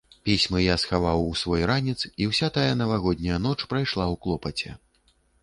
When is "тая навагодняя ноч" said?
2.57-3.59